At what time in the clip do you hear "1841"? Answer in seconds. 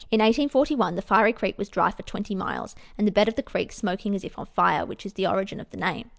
0.19-0.95